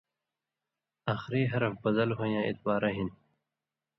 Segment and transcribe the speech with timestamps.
[1.13, 3.09] آخری حرف بدل ہُوئین٘یاں اِدبارہ ہِن